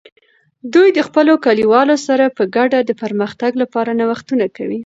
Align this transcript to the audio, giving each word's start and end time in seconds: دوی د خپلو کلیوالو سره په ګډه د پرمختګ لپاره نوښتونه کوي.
دوی 0.73 0.89
د 0.93 0.99
خپلو 1.07 1.33
کلیوالو 1.45 1.95
سره 2.07 2.25
په 2.37 2.43
ګډه 2.55 2.79
د 2.83 2.91
پرمختګ 3.01 3.51
لپاره 3.61 3.91
نوښتونه 3.99 4.45
کوي. 4.57 4.79